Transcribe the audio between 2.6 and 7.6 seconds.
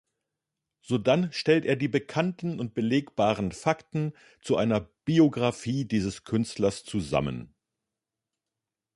belegbaren Fakten zu einer Biographie dieses Künstlers zusammen.